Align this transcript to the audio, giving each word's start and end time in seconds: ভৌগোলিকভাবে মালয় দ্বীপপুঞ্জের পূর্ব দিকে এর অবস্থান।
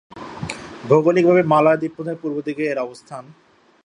ভৌগোলিকভাবে 0.87 1.43
মালয় 1.43 1.79
দ্বীপপুঞ্জের 1.81 2.17
পূর্ব 2.21 2.37
দিকে 2.47 2.63
এর 2.71 2.79
অবস্থান। 2.85 3.23